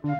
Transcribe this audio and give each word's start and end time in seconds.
Komiði 0.00 0.16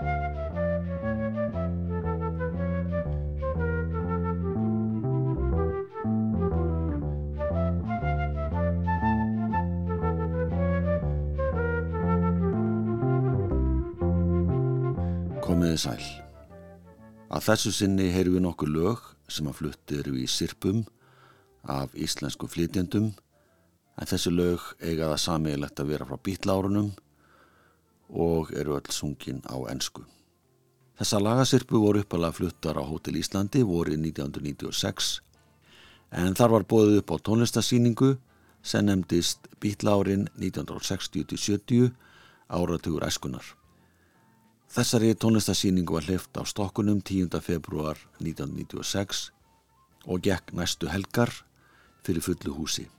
sæl. 15.80 15.96
Að 17.30 17.40
þessu 17.40 17.72
sinni 17.72 18.12
heyru 18.12 18.36
við 18.36 18.44
nokkur 18.44 18.68
lög 18.68 19.00
sem 19.32 19.48
að 19.48 19.56
flutti 19.62 19.96
eru 20.02 20.12
í 20.20 20.28
sirpum 20.28 20.84
af 21.64 21.88
íslensku 21.96 22.44
flytjendum 22.52 23.16
en 23.96 24.04
þessi 24.04 24.28
lög 24.28 24.60
eiga 24.84 25.08
það 25.14 25.24
samílegt 25.24 25.80
að 25.80 25.96
vera 25.96 26.04
frá 26.04 26.20
býtlárunum 26.20 26.92
og 28.12 28.52
eru 28.52 28.76
öll 28.78 28.90
sungin 28.90 29.42
á 29.46 29.56
ensku. 29.70 30.04
Þessa 30.98 31.20
lagasirpu 31.22 31.80
voru 31.80 32.02
uppalega 32.04 32.36
fluttar 32.36 32.76
á 32.76 32.84
Hótel 32.84 33.16
Íslandi 33.16 33.62
voru 33.64 33.94
1996 33.96 35.20
en 36.10 36.34
þar 36.34 36.56
var 36.56 36.66
bóðið 36.68 36.98
upp 37.00 37.14
á 37.14 37.16
tónlistasýningu 37.28 38.10
sem 38.62 38.84
nefndist 38.84 39.48
býtlárin 39.62 40.28
1960-70 40.36 41.94
áratugur 42.50 43.06
æskunar. 43.06 43.44
Þessari 44.70 45.14
tónlistasýningu 45.14 45.96
var 45.96 46.06
hlift 46.06 46.36
á 46.36 46.44
stokkunum 46.44 47.00
10. 47.00 47.40
februar 47.40 47.96
1996 48.20 49.30
og 50.06 50.22
gekk 50.26 50.52
næstu 50.52 50.90
helgar 50.90 51.32
fyrir 52.04 52.22
fullu 52.22 52.54
húsi. 52.54 52.90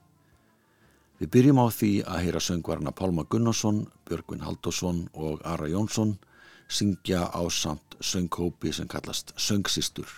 Við 1.22 1.30
byrjum 1.36 1.60
á 1.62 1.70
því 1.70 1.92
að 2.10 2.24
heyra 2.26 2.40
söngvarna 2.42 2.92
Pálma 2.98 3.28
Gunnarsson, 3.30 3.84
Björgvin 4.10 4.42
Haldásson 4.42 5.04
og 5.14 5.44
Ara 5.46 5.68
Jónsson 5.70 6.16
syngja 6.66 7.28
á 7.30 7.46
samt 7.54 7.94
söngkópi 8.02 8.72
sem 8.74 8.90
kallast 8.90 9.30
Söngsistur. 9.38 10.10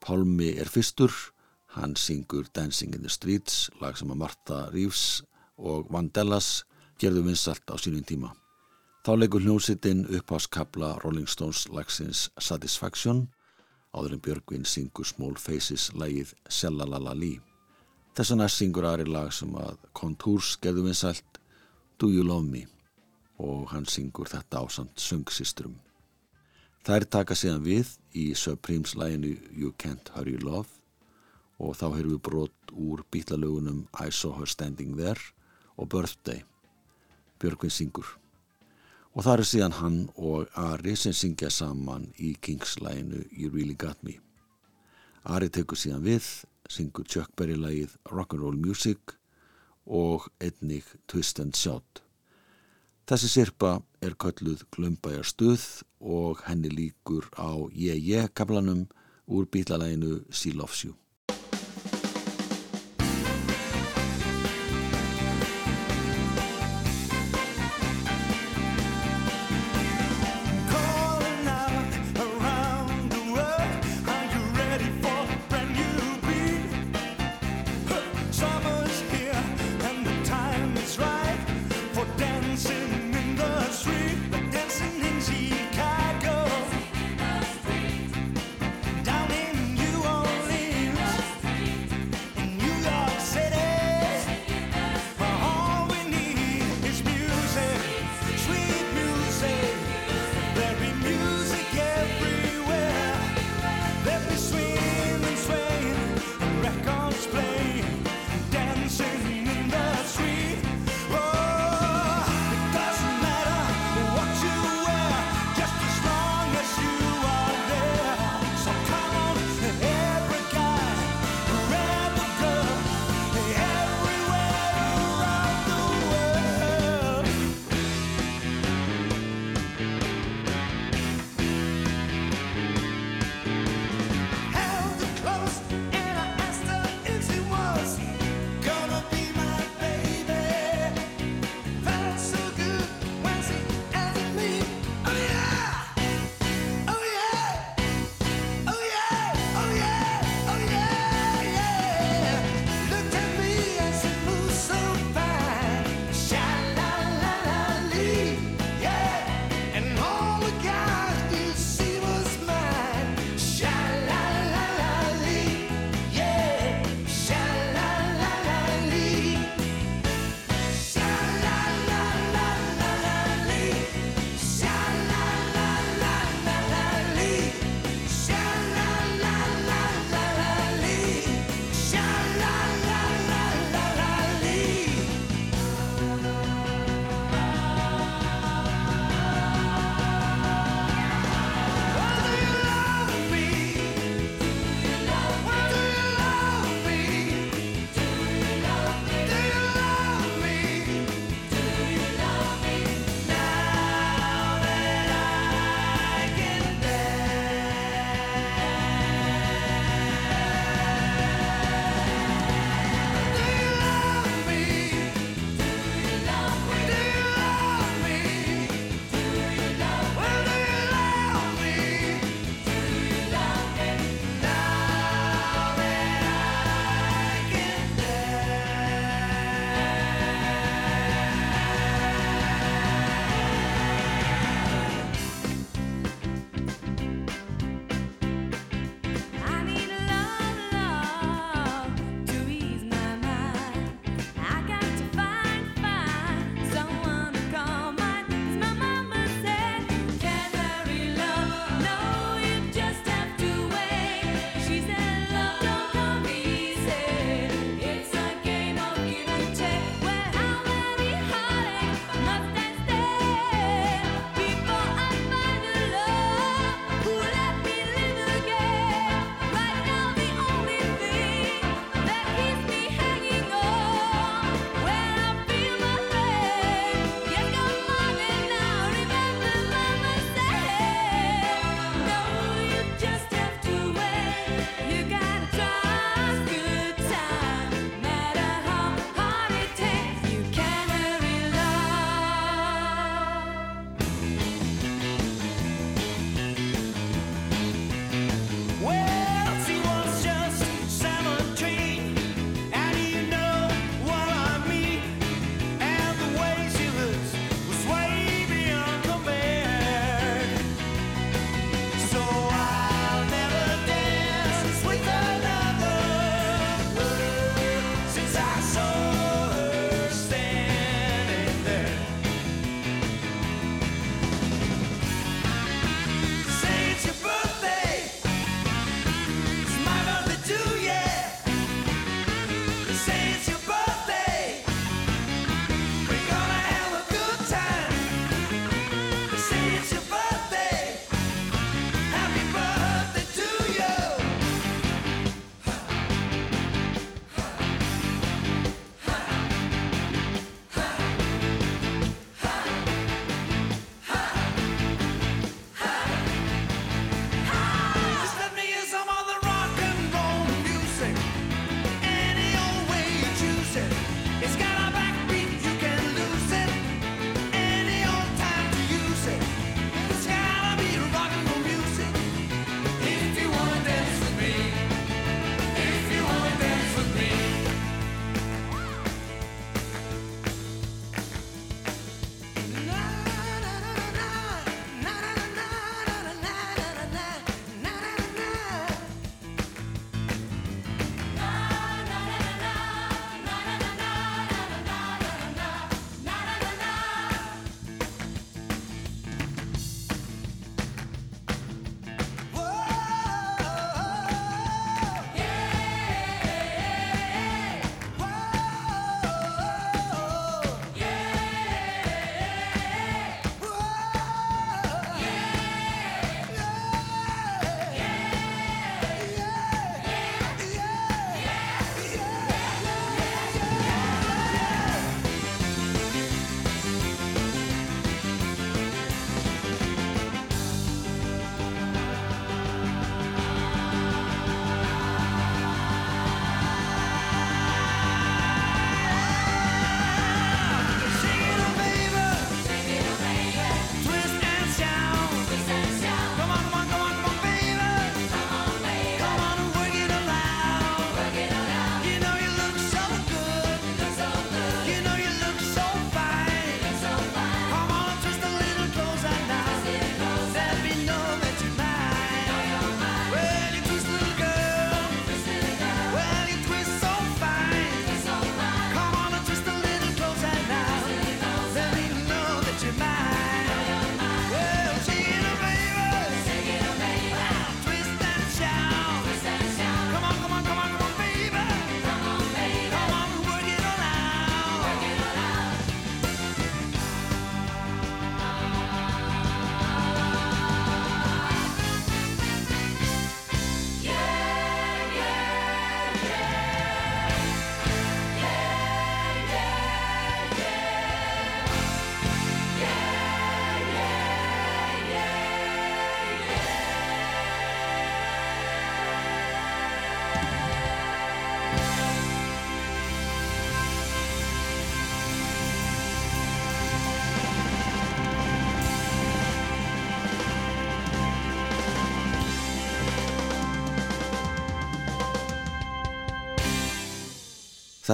Pálmi 0.00 0.54
er 0.56 0.72
fyrstur, 0.72 1.12
hann 1.76 1.92
syngur 2.00 2.48
Dancing 2.56 2.96
in 2.96 3.04
the 3.04 3.12
Streets, 3.12 3.68
lag 3.84 4.00
sem 4.00 4.16
að 4.16 4.22
Martha 4.24 4.64
Reeves 4.72 5.20
og 5.60 5.92
Vandellas 5.92 6.64
gerðu 6.96 7.28
vinsalt 7.28 7.68
á 7.68 7.76
sínum 7.76 8.08
tíma. 8.08 8.32
Þá 9.04 9.20
leikur 9.20 9.44
hljómsittin 9.44 10.06
uppháskabla 10.08 11.02
Rolling 11.04 11.28
Stones 11.28 11.68
lagsins 11.68 12.30
Satisfaction 12.40 13.26
áður 13.92 14.16
en 14.16 14.24
Björgvin 14.24 14.64
syngur 14.64 15.04
Small 15.04 15.36
Faces 15.36 15.90
lagið 15.92 16.32
Sjallalalali. 16.48 17.36
Þess 18.14 18.30
vegna 18.30 18.46
syngur 18.46 18.86
aðri 18.86 19.08
lag 19.10 19.32
sem 19.34 19.50
að 19.58 19.78
Contours 19.98 20.52
gerðu 20.62 20.84
vinsælt 20.86 21.40
Do 21.98 22.06
You 22.12 22.22
Love 22.22 22.46
Me 22.46 22.60
og 23.42 23.72
hann 23.72 23.88
syngur 23.90 24.30
þetta 24.30 24.62
á 24.62 24.64
samt 24.70 25.02
söngsistrum. 25.02 25.80
Þær 26.86 27.08
taka 27.10 27.34
síðan 27.34 27.64
við 27.66 27.90
í 28.14 28.28
Supremes 28.38 28.94
læginu 28.94 29.32
You 29.50 29.72
Can't 29.82 30.12
Hurry 30.14 30.36
Love 30.38 30.70
og 31.58 31.74
þá 31.74 31.86
heyrðum 31.96 32.14
við 32.14 32.22
brot 32.28 32.74
úr 32.78 33.02
bítlalögunum 33.10 33.84
I 33.98 34.14
Saw 34.14 34.38
Her 34.38 34.46
Standing 34.46 34.94
There 34.94 35.18
og 35.74 35.90
Birthday. 35.90 36.44
Björgvin 37.42 37.74
syngur. 37.74 38.06
Og 39.14 39.26
það 39.26 39.34
eru 39.34 39.50
síðan 39.50 39.78
hann 39.80 40.00
og 40.14 40.54
Ari 40.54 40.94
sem 40.98 41.14
syngja 41.14 41.50
saman 41.50 42.12
í 42.14 42.36
Kings-læginu 42.38 43.26
You 43.32 43.50
Really 43.50 43.74
Got 43.74 44.06
Me. 44.06 44.20
Ari 45.24 45.50
tekur 45.50 45.78
síðan 45.78 46.06
við, 46.06 46.26
syngur 46.70 47.04
Chuck 47.08 47.30
Berry-lægið 47.36 47.96
Rock'n'Roll 48.10 48.56
Music 48.56 49.16
og 49.86 50.28
einnig 50.40 50.84
Twist 51.08 51.40
and 51.40 51.54
Shout. 51.56 52.02
Þessi 53.04 53.28
sirpa 53.28 53.74
er 54.00 54.16
kölluð 54.16 54.64
Glömbæjar 54.72 55.26
stuð 55.28 55.64
og 56.00 56.40
henni 56.46 56.72
líkur 56.72 57.28
á 57.36 57.52
Ég 57.76 58.00
Ég 58.00 58.32
kaplanum 58.32 58.86
úr 59.28 59.44
bítlalæginu 59.44 60.24
She 60.32 60.52
Loves 60.56 60.84
You. 60.84 61.03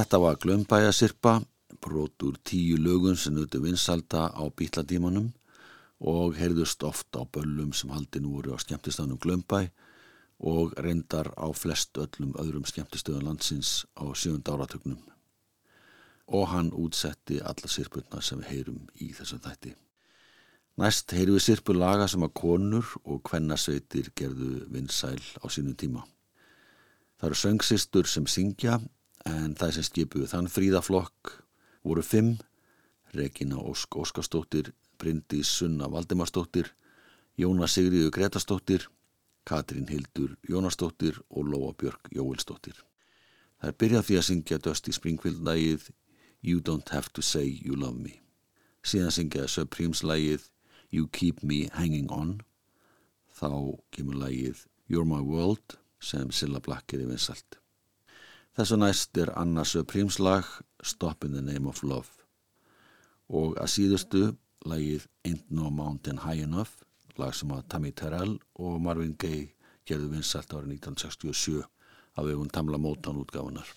Þetta 0.01 0.19
var 0.19 0.37
Glömbæjasirpa, 0.41 1.33
brot 1.85 2.25
úr 2.25 2.39
tíu 2.41 2.79
lögun 2.81 3.19
sem 3.21 3.35
nutu 3.37 3.59
vinsalda 3.61 4.31
á 4.33 4.49
bítladímanum 4.49 5.27
og 6.01 6.39
heyrðust 6.41 6.87
oft 6.89 7.13
á 7.21 7.29
böllum 7.29 7.75
sem 7.77 7.91
haldin 7.93 8.31
voru 8.33 8.55
á 8.57 8.59
skemmtistanum 8.63 9.19
Glömbæ 9.21 9.67
og 10.41 10.73
reyndar 10.81 11.29
á 11.37 11.53
flest 11.53 12.01
öllum 12.01 12.33
öðrum 12.41 12.65
skemmtistöðun 12.65 13.27
landsins 13.29 13.85
á 13.93 14.09
sjönda 14.17 14.55
áratögnum. 14.57 15.03
Og 16.33 16.49
hann 16.49 16.71
útsetti 16.73 17.37
alla 17.45 17.69
sirpurna 17.69 18.23
sem 18.25 18.41
við 18.41 18.49
heyrum 18.55 18.87
í 18.97 19.11
þessum 19.19 19.43
þætti. 19.45 19.75
Næst 20.81 21.13
heyrum 21.13 21.37
við 21.37 21.45
sirpu 21.45 21.77
laga 21.77 22.07
sem 22.09 22.25
að 22.25 22.39
konur 22.41 22.89
og 23.05 23.21
kvennasveitir 23.29 24.09
gerðu 24.17 24.65
vinsæl 24.73 25.21
á 25.45 25.47
sínum 25.53 25.77
tíma. 25.77 26.07
Það 27.21 27.29
eru 27.29 27.41
söngsistur 27.43 28.09
sem 28.09 28.25
syngja 28.25 28.79
en 29.29 29.55
það 29.59 29.75
sem 29.77 29.87
skipuðu 29.87 30.29
þann 30.31 30.51
fríðaflokk 30.51 31.35
voru 31.85 32.05
fimm, 32.05 32.37
Regina 33.17 33.59
Ósk 33.59 33.97
Óskarstóttir, 33.99 34.73
Bryndís 35.01 35.51
Sunna 35.59 35.89
Valdimarsdóttir, 35.91 36.71
Jóna 37.37 37.67
Sigriðu 37.69 38.11
Gretastóttir, 38.15 38.87
Katrín 39.45 39.89
Hildur 39.89 40.37
Jónastóttir 40.49 41.19
og 41.31 41.49
Lóa 41.49 41.73
Björk 41.75 42.11
Jóilstóttir. 42.15 42.77
Það 43.61 43.69
er 43.69 43.79
byrjað 43.83 44.07
því 44.07 44.19
að 44.19 44.27
syngja 44.29 44.59
Dusty 44.65 44.93
Springfield 44.93 45.43
lægið 45.45 45.91
You 46.41 46.61
Don't 46.61 46.93
Have 46.95 47.13
To 47.15 47.23
Say 47.23 47.59
You 47.65 47.77
Love 47.77 48.01
Me. 48.01 48.21
Síðan 48.85 49.13
syngja 49.13 49.49
Supremes 49.49 50.05
lægið 50.05 50.49
You 50.91 51.09
Keep 51.13 51.43
Me 51.43 51.67
Hanging 51.75 52.09
On. 52.13 52.39
Þá 53.37 53.81
kemur 53.93 54.21
lægið 54.23 54.65
You're 54.89 55.09
My 55.09 55.21
World 55.21 55.77
sem 56.01 56.33
Silla 56.33 56.61
Black 56.65 56.95
er 56.95 57.05
í 57.05 57.09
vinsalt. 57.11 57.60
Þessu 58.59 58.77
næst 58.81 59.19
er 59.23 59.31
Anna 59.39 59.63
Supremes 59.65 60.19
lag 60.19 60.47
Stop 60.83 61.25
in 61.25 61.37
the 61.37 61.43
Name 61.43 61.69
of 61.71 61.83
Love 61.87 62.19
og 63.31 63.55
að 63.63 63.71
síðustu 63.71 64.23
lægið 64.67 65.05
Ain't 65.29 65.53
No 65.55 65.71
Mountain 65.71 66.19
High 66.25 66.43
Enough 66.49 66.83
lag 67.21 67.37
sem 67.39 67.53
að 67.55 67.69
Tammy 67.71 67.93
Terrell 67.95 68.41
og 68.59 68.81
Marvin 68.83 69.15
Gaye 69.15 69.53
gerðu 69.87 70.11
vinsalt 70.17 70.51
árið 70.51 70.75
1967 70.81 71.63
af 72.19 72.27
vegum 72.27 72.51
Tamla 72.51 72.79
Motown 72.79 73.23
útgáfunar. 73.23 73.71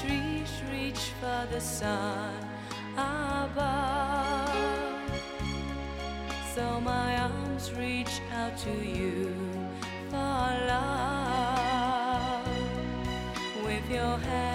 Trees 0.00 0.50
reach 0.70 0.92
reach 0.92 1.12
for 1.20 1.46
the 1.52 1.60
sun 1.60 2.34
above. 2.94 4.48
So 6.54 6.80
my 6.80 7.16
arms 7.18 7.72
reach 7.72 8.20
out 8.34 8.56
to 8.58 8.70
you 8.70 9.34
for 10.10 10.16
love 10.68 12.46
with 13.64 13.90
your 13.90 14.16
hand. 14.18 14.51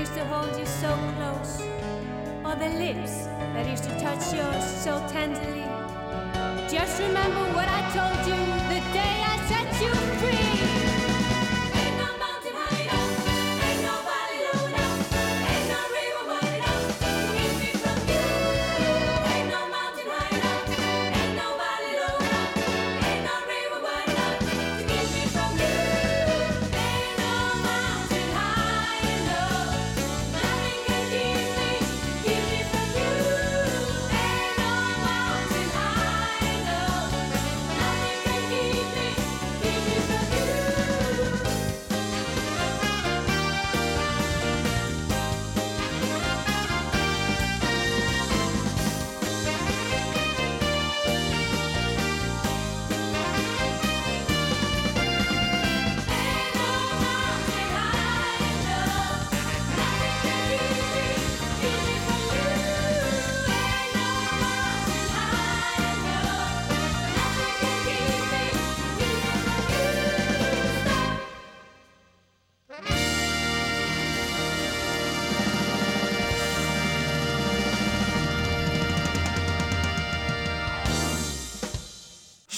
used 0.00 0.14
to 0.14 0.24
hold 0.24 0.58
you 0.58 0.64
so 0.64 0.88
close, 1.16 1.60
or 2.42 2.56
the 2.56 2.70
lips 2.78 3.26
that 3.52 3.68
used 3.68 3.84
to 3.84 3.90
touch 4.00 4.32
yours 4.32 4.64
so 4.64 4.92
tenderly. 5.08 5.66
Just 6.70 6.98
remember 7.02 7.44
what 7.52 7.68
I 7.68 7.80
told 7.92 8.18
you 8.26 8.40
the 8.72 8.80
day 8.94 9.16
I 9.32 9.36
set 9.46 9.68
you 9.82 9.92
free. 10.18 10.49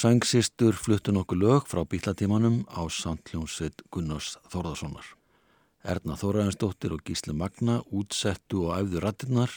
Sangsistur 0.03 0.75
fluttu 0.75 1.13
nokkuð 1.15 1.39
lög 1.39 1.67
frá 1.71 1.79
bílatímanum 1.87 2.65
á 2.67 2.83
samtljónsveit 2.91 3.85
Gunnars 3.87 4.33
Þórðarssonar. 4.51 5.05
Erna 5.79 6.17
Þóraðinsdóttir 6.19 6.91
og 6.91 7.05
Gísli 7.07 7.31
Magna 7.31 7.77
útsettu 7.87 8.65
og 8.65 8.73
æfðu 8.81 8.99
rattinnar 8.99 9.53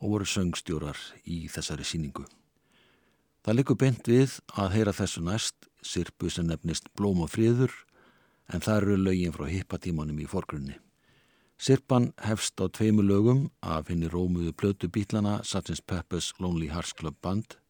og 0.00 0.14
voru 0.14 0.28
söngstjórar 0.32 0.96
í 1.28 1.42
þessari 1.52 1.84
síningu. 1.84 2.24
Það 3.44 3.58
likur 3.58 3.78
beint 3.82 4.08
við 4.08 4.38
að 4.56 4.78
heyra 4.78 4.96
þessu 4.96 5.26
næst 5.26 5.68
sirpu 5.84 6.32
sem 6.32 6.48
nefnist 6.48 6.88
Blóm 6.96 7.20
og 7.26 7.34
friður 7.34 7.76
en 8.48 8.64
það 8.64 8.80
eru 8.80 8.98
lögin 9.02 9.36
frá 9.36 9.44
hippatímanum 9.50 10.24
í 10.24 10.30
forgrunni. 10.30 10.78
Sirpan 11.60 12.14
hefst 12.24 12.56
á 12.64 12.72
tveimu 12.72 13.04
lögum 13.04 13.50
af 13.60 13.92
henni 13.92 14.08
rómuðu 14.08 14.56
plötu 14.56 14.88
bílana 14.88 15.42
Satins 15.44 15.84
Peppes 15.84 16.32
Lonely 16.40 16.72
Hearts 16.72 16.96
Club 16.96 17.20
Band 17.20 17.60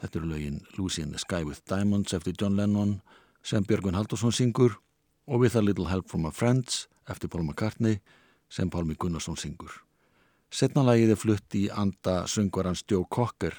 Þetta 0.00 0.18
eru 0.18 0.30
lögin 0.30 0.60
Lucy 0.78 1.02
in 1.02 1.12
the 1.12 1.20
Sky 1.20 1.44
with 1.44 1.60
Diamonds 1.68 2.14
eftir 2.16 2.34
John 2.40 2.56
Lennon 2.56 3.00
sem 3.42 3.64
Björgvin 3.64 3.94
Haldursson 3.98 4.32
syngur 4.32 4.78
og 5.26 5.40
With 5.40 5.56
a 5.56 5.62
Little 5.62 5.88
Help 5.90 6.08
from 6.08 6.24
My 6.24 6.32
Friends 6.32 6.88
eftir 7.08 7.28
Paul 7.28 7.44
McCartney 7.44 8.00
sem 8.48 8.70
Pálmi 8.70 8.96
Gunnarsson 8.98 9.36
syngur. 9.38 9.72
Setna 10.50 10.82
lagið 10.82 11.14
er 11.14 11.20
flutt 11.20 11.54
í 11.54 11.68
anda 11.70 12.24
söngvarans 12.26 12.82
Joe 12.90 13.06
Cocker 13.06 13.54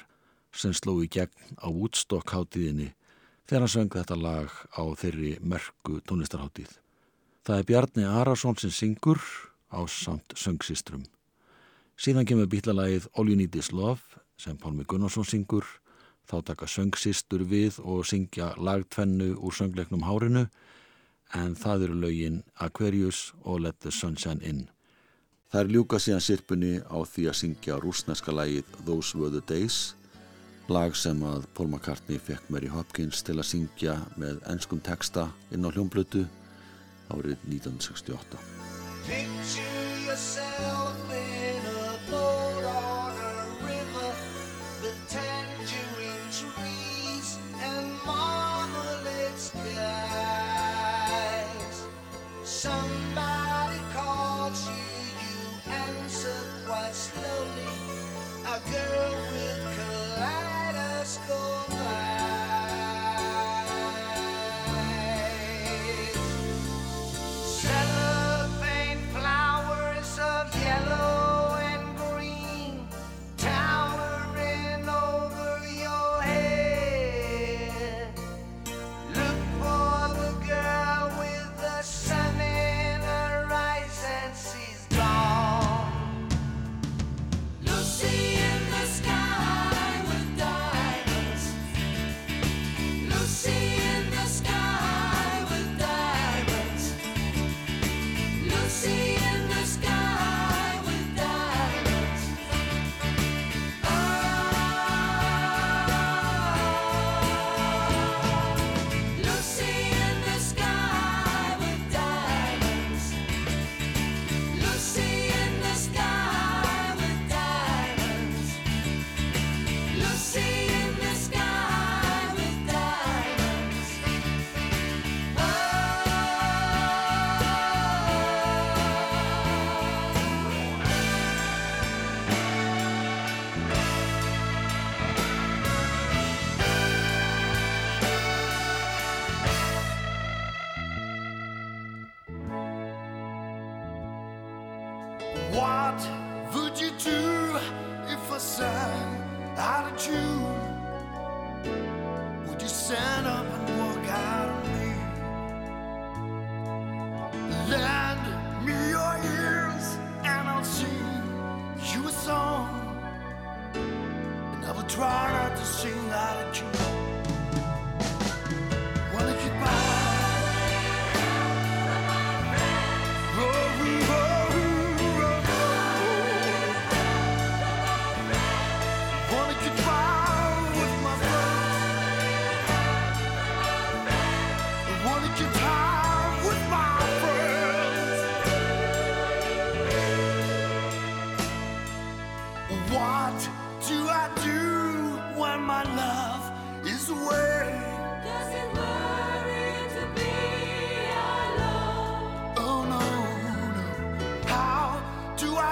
sem 0.52 0.74
sló 0.76 0.98
í 1.00 1.08
gegn 1.08 1.56
á 1.56 1.72
Woodstock 1.72 2.34
hátíðinni 2.34 2.90
þegar 3.48 3.64
hann 3.64 3.72
söng 3.72 3.94
þetta 3.94 4.18
lag 4.18 4.52
á 4.76 4.82
þeirri 5.00 5.38
merku 5.40 6.00
tónlistarháttíð. 6.04 6.74
Það 7.42 7.58
er 7.58 7.68
Bjarni 7.70 8.04
Arason 8.06 8.58
sem 8.60 8.70
syngur 8.70 9.22
á 9.72 9.80
samt 9.88 10.36
söngsistrum. 10.36 11.06
Síðan 11.96 12.28
kemur 12.28 12.50
bítlalagið 12.52 13.08
All 13.16 13.30
You 13.30 13.38
Need 13.40 13.56
Is 13.56 13.72
Love 13.72 14.20
sem 14.36 14.58
Pálmi 14.60 14.84
Gunnarsson 14.84 15.24
syngur, 15.24 15.64
þá 16.28 16.36
taka 16.50 16.68
söngsistur 16.70 17.44
við 17.48 17.80
og 17.82 18.04
syngja 18.08 18.52
lagtvennu 18.58 19.32
úr 19.38 19.56
söngleiknum 19.56 20.04
Hárinu 20.06 20.46
en 21.34 21.56
það 21.56 21.88
eru 21.88 21.98
lögin 22.02 22.42
Aquarius 22.60 23.32
og 23.42 23.60
Let 23.64 23.80
the 23.80 23.90
Sunshine 23.90 24.44
In. 24.44 24.68
Það 25.52 25.60
er 25.60 25.72
ljúka 25.74 25.98
síðan 26.00 26.24
sirpunni 26.24 26.74
á 26.80 26.98
því 27.04 27.26
að 27.28 27.38
syngja 27.40 27.80
rúsneska 27.80 28.32
lagið 28.32 28.64
Those 28.86 29.18
Were 29.18 29.32
the 29.32 29.42
Days, 29.48 29.94
lag 30.72 30.96
sem 30.96 31.20
að 31.26 31.44
Paul 31.56 31.68
McCartney 31.68 32.20
fekk 32.20 32.48
Mary 32.48 32.70
Hopkins 32.72 33.20
til 33.26 33.36
að 33.36 33.50
syngja 33.50 33.98
með 34.16 34.40
ennskum 34.48 34.80
texta 34.80 35.28
inn 35.52 35.68
á 35.68 35.74
hljómblötu 35.74 36.24
árið 37.12 37.36
1968. 37.50 39.71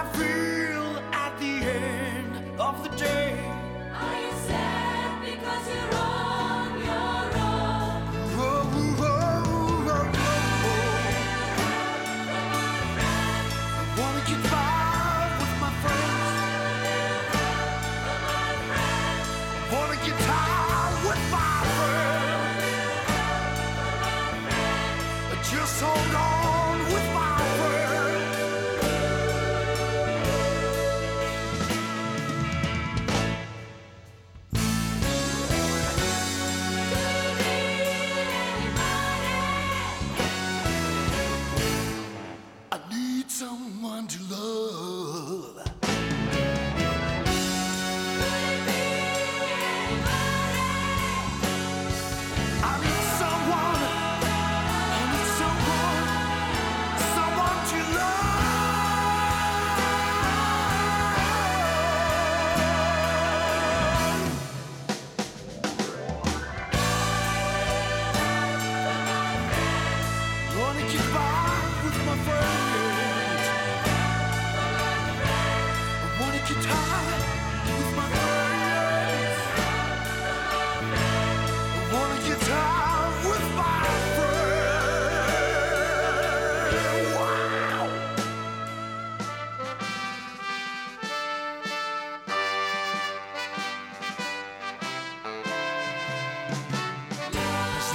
I 0.00 0.04
feel 0.14 0.96
at 1.12 1.38
the 1.38 1.60
end 1.60 2.58
of 2.58 2.82
the 2.82 2.96
day. 2.96 3.29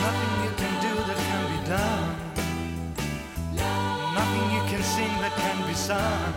Nothing 0.05 0.33
you 0.45 0.53
can 0.61 0.73
do 0.87 0.93
that 1.07 1.19
can 1.29 1.43
be 1.53 1.59
done. 1.75 2.07
Nothing 4.13 4.45
you 4.55 4.63
can 4.71 4.83
sing 4.83 5.13
that 5.23 5.33
can 5.43 5.57
be 5.67 5.73
sung. 5.73 6.33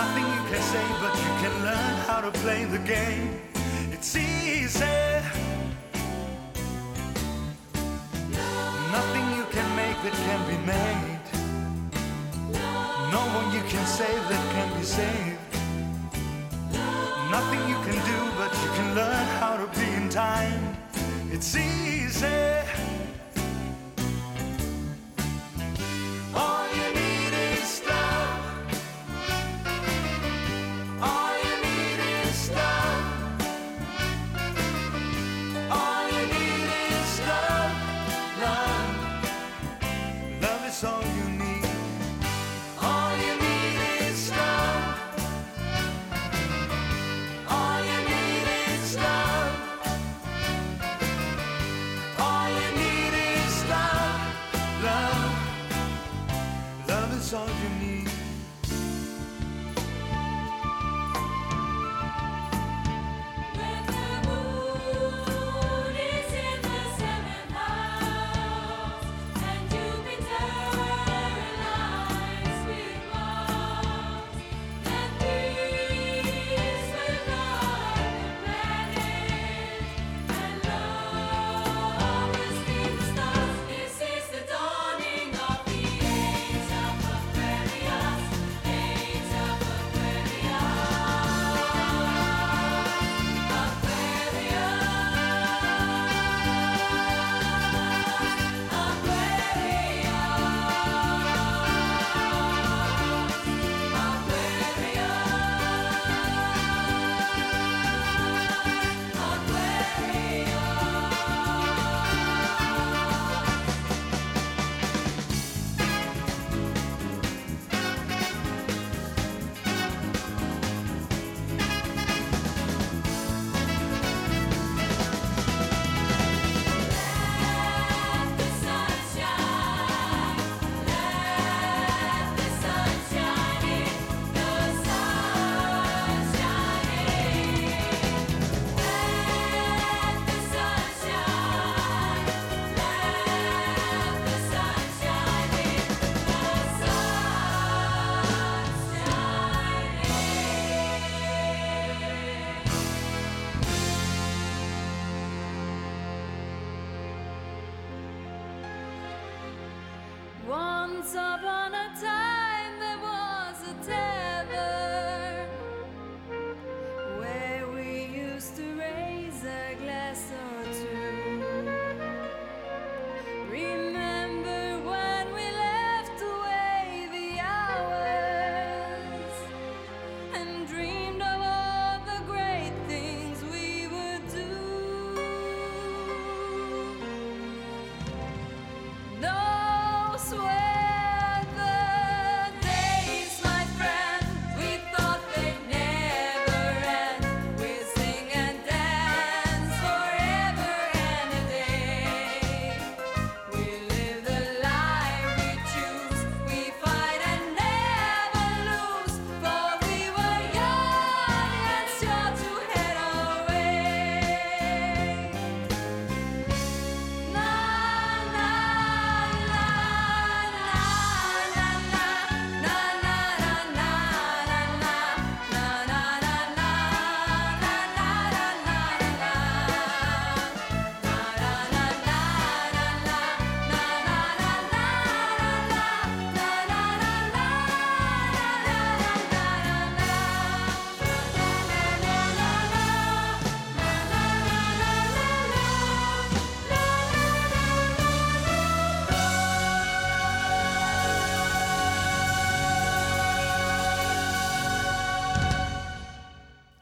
Nothing 0.00 0.26
you 0.36 0.42
can 0.50 0.62
say, 0.72 0.86
but 1.02 1.14
you 1.24 1.32
can 1.42 1.54
learn 1.68 1.94
how 2.08 2.20
to 2.22 2.30
play 2.42 2.64
the 2.64 2.78
game. 2.78 3.42
It's 3.92 4.16
easy. 4.16 5.00
Nothing 8.96 9.26
you 9.36 9.44
can 9.54 9.68
make 9.76 9.98
that 10.06 10.16
can 10.26 10.40
be 10.50 10.58
made. 10.74 11.26
No 13.12 13.22
one 13.36 13.48
you 13.54 13.62
can 13.72 13.84
save 13.84 14.22
that 14.30 14.44
can 14.54 14.68
be 14.78 14.84
saved. 14.98 15.38
Nothing 17.30 17.62
you 17.68 17.78
can 17.86 17.98
do, 18.12 18.18
but 18.40 18.50
you 18.62 18.70
can 18.78 18.94
learn 18.94 19.26
how 19.40 19.58
to 19.62 19.66
be 19.78 19.86
in 20.00 20.08
time. 20.08 20.69
It's 21.32 21.54
easy. 21.54 22.59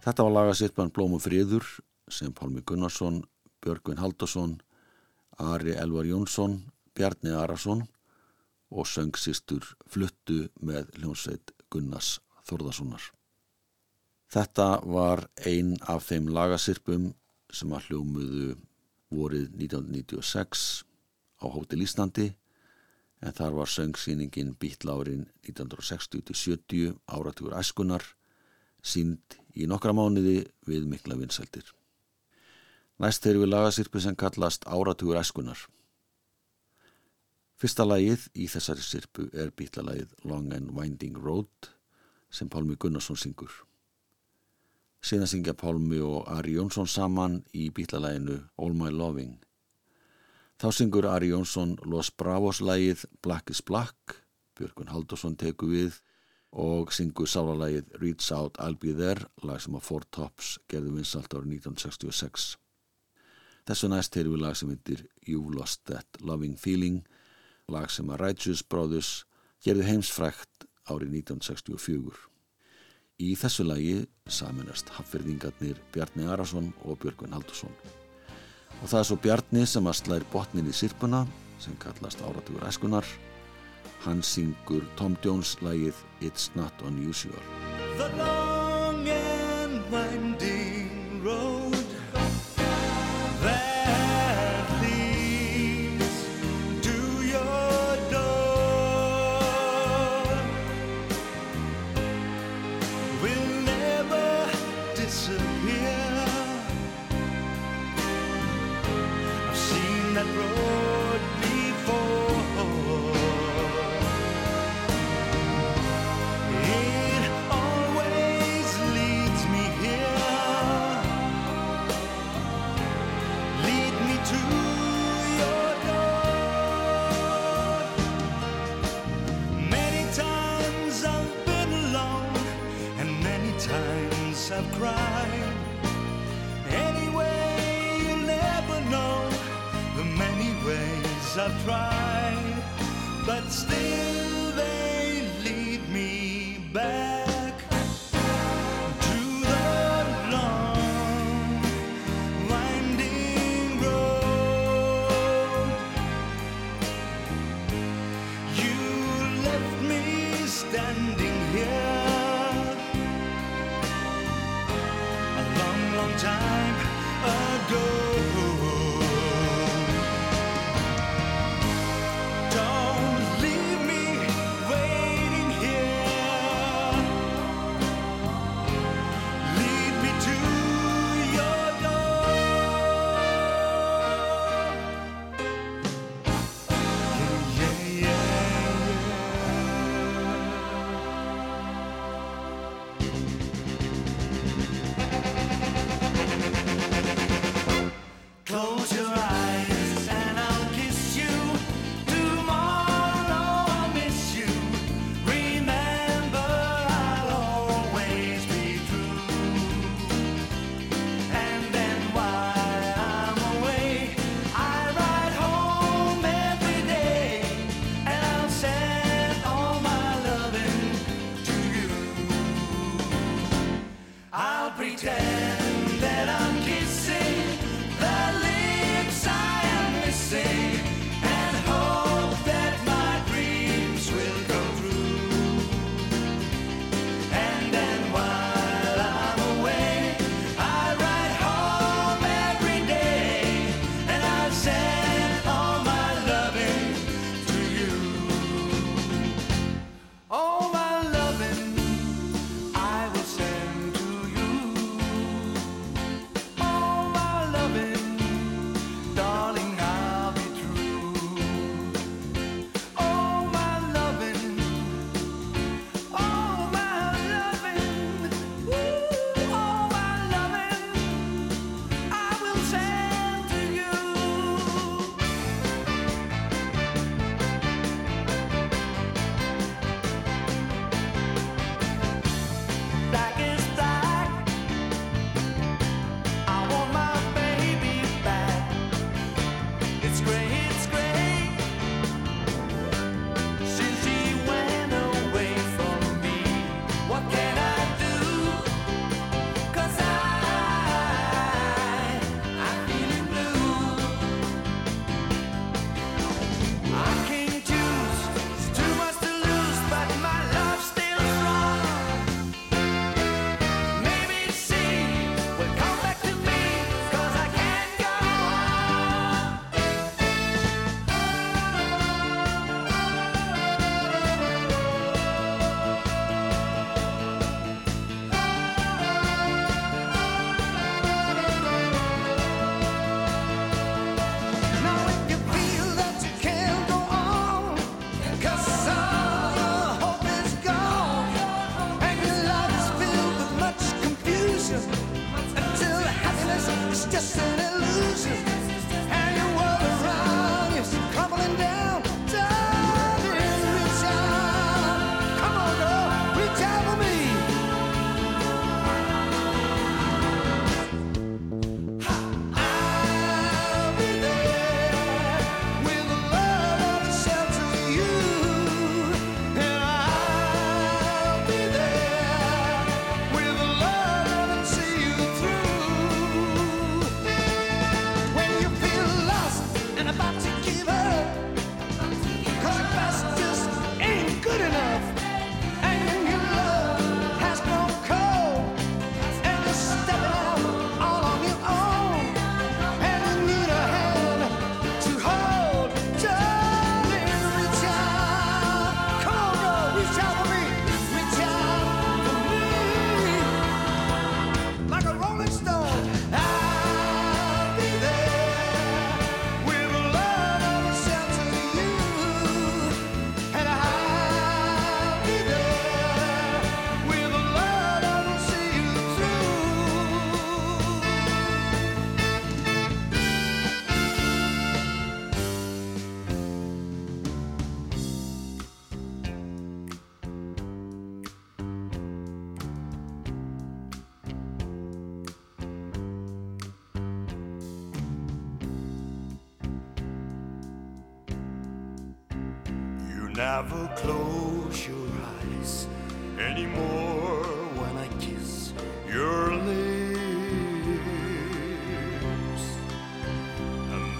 Þetta 0.08 0.24
var 0.24 0.32
laga 0.32 0.52
sittbann 0.56 0.88
Blómum 0.96 1.20
friður 1.20 1.66
sem 2.08 2.30
Pálmi 2.32 2.62
Gunnarsson, 2.64 3.18
Björgvin 3.60 3.98
Haldarsson, 4.00 4.54
Ari 5.36 5.74
Elvar 5.76 6.06
Jónsson, 6.08 6.54
Bjarni 6.96 7.34
Arason 7.36 7.82
og 8.72 8.88
söngsistur 8.88 9.68
fluttu 9.84 10.46
með 10.64 10.88
hljómsveit 10.96 11.52
Gunnars 11.68 12.22
Þórðarssonar. 12.48 13.04
Þetta 14.32 14.70
var 14.88 15.26
ein 15.44 15.76
af 15.84 16.08
þeim 16.08 16.32
lagasirpum 16.32 17.10
sem 17.52 17.76
að 17.76 17.90
hljómuðu 17.90 18.50
vorið 19.12 19.50
1996 19.60 20.64
á 21.44 21.46
Hótel 21.52 21.84
Íslandi 21.84 22.30
en 23.20 23.36
þar 23.36 23.60
var 23.60 23.76
söngsýningin 23.76 24.56
Bítlárin 24.56 25.28
1960-70 25.44 26.96
áratugur 27.04 27.60
æskunar 27.60 28.14
sínd 28.88 29.38
í 29.58 29.66
nokkra 29.70 29.94
mánuði 29.96 30.40
við 30.68 30.86
mikla 30.90 31.18
vinsældir. 31.18 31.66
Næst 32.98 33.26
erum 33.30 33.44
við 33.44 33.52
lagasirpu 33.52 34.00
sem 34.02 34.16
kallast 34.18 34.64
Áratugur 34.66 35.20
æskunar. 35.20 35.60
Fyrsta 37.58 37.84
lagið 37.86 38.28
í 38.38 38.46
þessari 38.50 38.84
sirpu 38.86 39.24
er 39.34 39.50
bítlalagið 39.50 40.14
Long 40.30 40.52
and 40.54 40.70
Winding 40.74 41.18
Road 41.18 41.70
sem 42.30 42.50
Pálmi 42.50 42.76
Gunnarsson 42.78 43.18
syngur. 43.18 43.50
Síðan 45.02 45.30
syngja 45.30 45.54
Pálmi 45.58 45.98
og 46.02 46.26
Ari 46.30 46.56
Jónsson 46.56 46.90
saman 46.90 47.40
í 47.54 47.68
bítlalaginu 47.74 48.40
All 48.58 48.74
My 48.78 48.90
Loving. 48.94 49.36
Þá 50.58 50.68
syngur 50.74 51.06
Ari 51.06 51.30
Jónsson 51.30 51.76
Los 51.86 52.10
Bravos 52.10 52.58
lagið 52.62 53.04
Black 53.22 53.50
is 53.50 53.62
Black, 53.62 54.18
Björgun 54.58 54.90
Haldursson 54.90 55.38
teku 55.38 55.70
við 55.70 56.00
og 56.52 56.92
syngur 56.96 57.28
sálalagið 57.28 57.92
Reach 58.00 58.32
Out 58.32 58.58
I'll 58.62 58.78
Be 58.80 58.94
There, 58.96 59.28
lag 59.44 59.60
sem 59.60 59.76
að 59.76 59.84
Four 59.84 60.06
Tops 60.14 60.56
gerði 60.70 60.94
vinsalt 60.96 61.34
árið 61.34 61.58
1966. 61.60 62.56
Þessu 63.68 63.90
næst 63.92 64.16
heyrum 64.16 64.38
við 64.38 64.44
lag 64.46 64.56
sem 64.56 64.70
heitir 64.72 65.04
You've 65.28 65.52
Lost 65.52 65.84
That 65.90 66.20
Loving 66.24 66.56
Feeling, 66.56 67.02
lag 67.68 67.90
sem 67.92 68.08
að 68.08 68.22
Righteous 68.24 68.64
Brothers 68.64 69.12
gerði 69.64 69.90
heimsfrækt 69.90 70.64
árið 70.88 71.20
1964. 71.20 72.16
Í 73.18 73.34
þessu 73.36 73.66
lagi 73.66 73.94
saminast 74.30 74.92
hafverðingarnir 74.94 75.80
Bjarni 75.92 76.28
Arason 76.30 76.70
og 76.86 77.00
Björgvin 77.02 77.34
Haldursson. 77.34 77.74
Og 78.78 78.86
það 78.86 79.00
er 79.00 79.08
svo 79.10 79.18
Bjarni 79.20 79.64
sem 79.66 79.90
að 79.90 79.98
slæri 80.00 80.28
botnin 80.32 80.70
í 80.70 80.76
sirpuna 80.76 81.24
sem 81.60 81.74
kallast 81.82 82.22
Áratugur 82.22 82.68
Æskunar. 82.68 83.04
Hann 84.04 84.22
syngur 84.22 84.82
Tom 84.96 85.16
Jones 85.22 85.56
lagið 85.60 85.94
It's 86.20 86.50
Not 86.54 86.72
Unusual. 86.86 88.47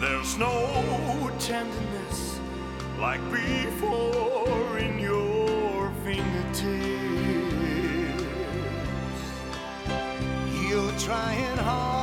There's 0.09 0.39
no 0.39 1.31
tenderness 1.39 2.41
like 2.99 3.21
before 3.31 4.79
in 4.79 4.99
your 4.99 5.93
fingertips. 6.03 6.65
You're 10.67 10.99
trying 10.99 11.57
hard 11.59 11.98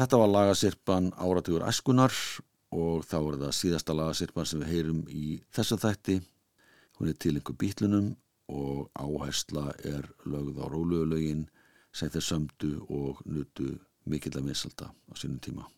Þetta 0.00 0.16
var 0.16 0.30
lagasirpan 0.32 1.10
Áratugur 1.20 1.66
Æskunar 1.68 2.14
og 2.72 3.02
þá 3.04 3.16
er 3.18 3.34
það 3.42 3.50
síðasta 3.52 3.96
lagasirpan 3.98 4.46
sem 4.48 4.62
við 4.62 4.70
heyrum 4.72 5.00
í 5.12 5.24
þessa 5.52 5.76
þætti. 5.82 6.14
Hún 6.96 7.10
er 7.10 7.18
til 7.20 7.34
einhver 7.34 7.58
bítlunum 7.60 8.06
og 8.48 8.86
áhersla 8.96 9.66
er 9.84 10.08
lögð 10.24 10.62
á 10.64 10.72
róluðulögin 10.72 11.42
sem 11.92 12.08
þeir 12.14 12.24
sömdu 12.30 12.70
og 12.88 13.20
nutu 13.28 13.74
mikill 14.08 14.38
að 14.40 14.48
misalda 14.48 14.88
á 14.88 15.12
sínum 15.20 15.36
tíma. 15.44 15.68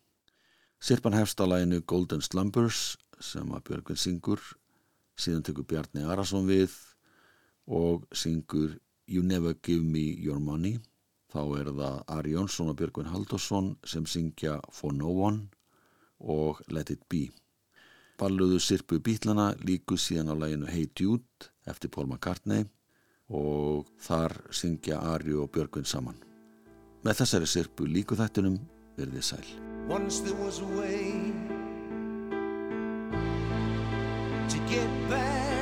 Sirpan 0.79 1.19
hefst 1.19 1.43
á 1.43 1.47
læginu 1.51 1.83
Golden 1.83 2.23
Slumbers 2.23 2.95
sem 3.19 3.51
að 3.51 3.67
Björgvin 3.73 3.99
syngur, 3.99 4.39
síðan 5.19 5.43
tekur 5.51 5.67
Bjarni 5.67 6.07
Arason 6.07 6.47
við 6.47 6.79
og 7.67 8.07
syngur 8.15 8.79
You 9.11 9.27
Never 9.27 9.59
Give 9.59 9.83
Me 9.83 10.13
Your 10.15 10.39
Money 10.39 10.79
þá 11.33 11.41
er 11.61 11.71
það 11.73 12.01
Ari 12.13 12.35
Jónsson 12.37 12.71
og 12.73 12.77
Björgvin 12.77 13.09
Halldórsson 13.09 13.73
sem 13.89 14.05
syngja 14.09 14.59
For 14.73 14.93
No 14.93 15.13
One 15.25 15.49
og 16.21 16.61
Let 16.69 16.93
It 16.93 17.07
Be. 17.09 17.31
Balluðu 18.21 18.61
sirpu 18.61 19.01
bítlana 19.03 19.53
líku 19.65 19.97
síðan 19.97 20.31
á 20.31 20.35
læginu 20.37 20.69
Hey 20.69 20.87
Dude 20.93 21.49
eftir 21.67 21.91
Paul 21.91 22.11
McCartney 22.11 22.69
og 23.33 23.89
þar 24.03 24.37
syngja 24.53 25.01
Ari 25.15 25.35
og 25.35 25.51
Björgvin 25.55 25.89
saman. 25.89 26.21
Með 27.03 27.23
þessari 27.23 27.49
sirpu 27.49 27.89
líku 27.89 28.19
þættunum 28.19 28.61
verðið 28.99 29.27
sæl. 29.33 29.49
Once 29.89 30.21
there 30.21 30.37
was 30.37 30.61
a 30.61 30.69
way 30.79 31.33
to 34.49 34.59
get 34.69 34.89
back 35.09 35.62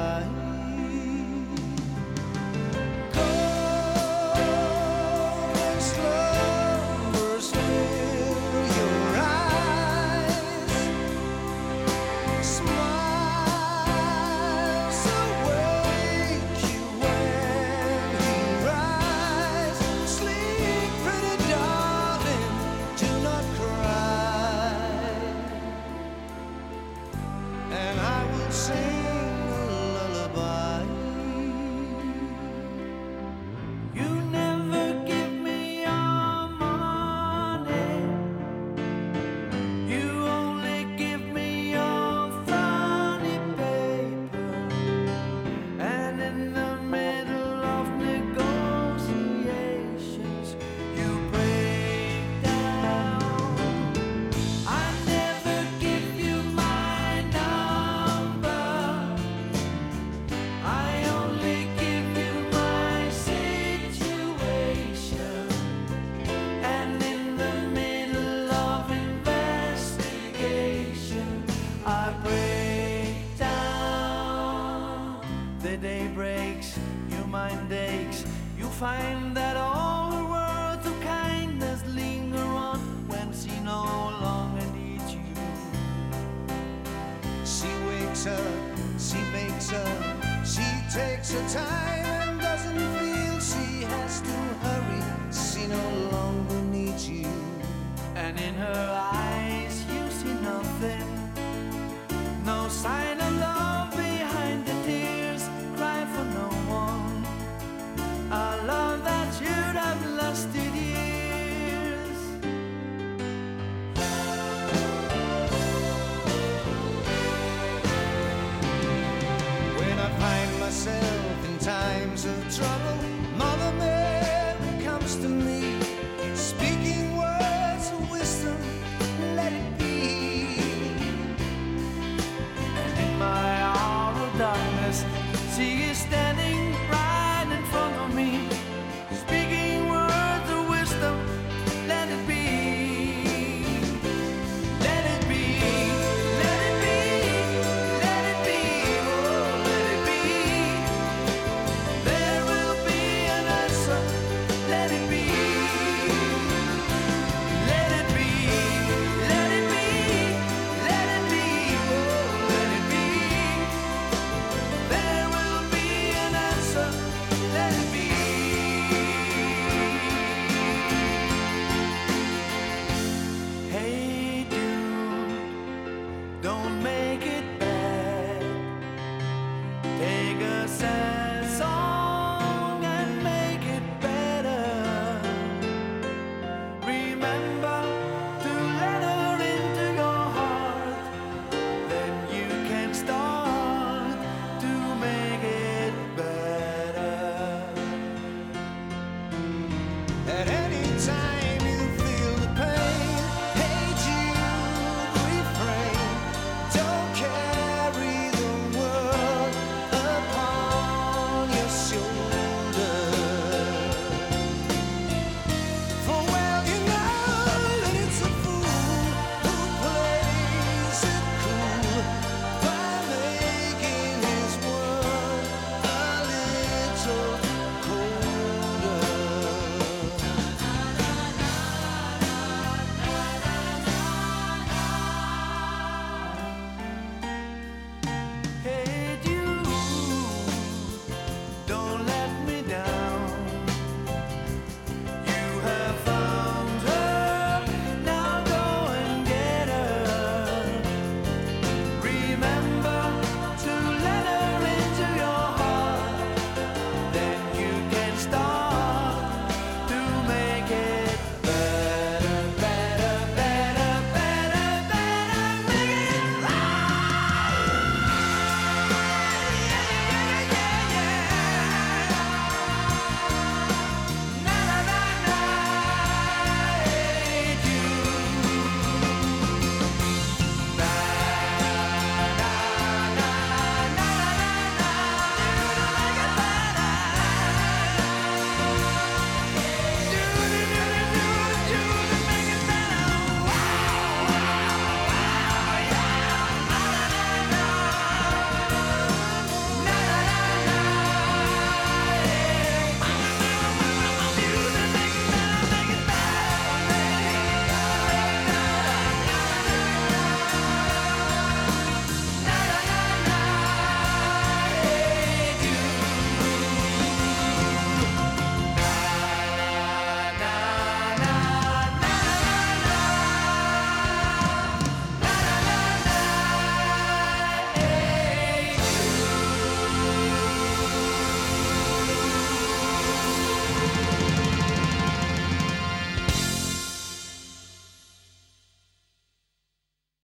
myself 120.71 121.45
in 121.49 121.59
times 121.59 122.23
of 122.23 122.55
trouble. 122.55 122.95
Mother 123.37 123.73
Mary. 123.77 124.00